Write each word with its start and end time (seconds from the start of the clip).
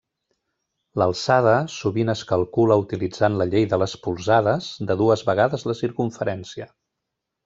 L'alçada 0.99 1.51
sovint 1.73 2.13
es 2.13 2.23
calcula 2.31 2.77
utilitzant 2.85 3.37
la 3.41 3.47
llei 3.51 3.67
de 3.73 3.79
les 3.81 3.93
polzades 4.07 4.71
de 4.93 4.97
dues 5.03 5.25
vegades 5.29 5.67
la 5.73 5.77
circumferència. 5.83 6.67